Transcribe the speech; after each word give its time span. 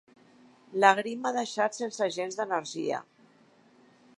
La 0.83 0.89
grip 0.99 1.19
m'ha 1.25 1.33
deixat 1.35 1.77
sense 1.81 2.07
gens 2.17 2.39
d'energia. 2.41 3.03